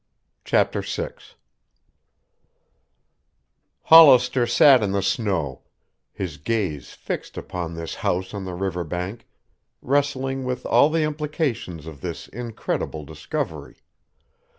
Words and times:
CHAPTER 0.43 0.81
VI 0.81 1.09
Hollister 3.83 4.47
sat 4.47 4.81
in 4.81 4.93
the 4.93 5.03
snow, 5.03 5.61
his 6.11 6.37
gaze 6.37 6.93
fixed 6.93 7.37
upon 7.37 7.75
this 7.75 7.93
house 8.01 8.33
on 8.33 8.43
the 8.43 8.55
river 8.55 8.83
bank, 8.83 9.27
wrestling 9.79 10.43
with 10.43 10.65
all 10.65 10.89
the 10.89 11.03
implications 11.03 11.85
of 11.85 12.01
this 12.01 12.27
incredible 12.29 13.05
discovery. 13.05 13.75